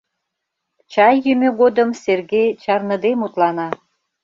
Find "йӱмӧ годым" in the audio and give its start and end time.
1.25-1.89